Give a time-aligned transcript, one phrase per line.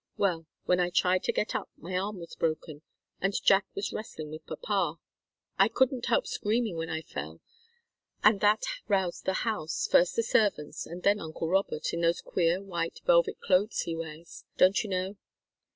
[0.17, 2.81] Well, when I tried to get up, my arm was broken,
[3.19, 4.95] and Jack was wrestling with papa.
[5.59, 7.39] I couldn't help screaming when I fell,
[8.23, 12.59] and that roused the house, first the servants, and then uncle Robert, in those queer
[12.63, 15.17] white velvet clothes he wears don't you know?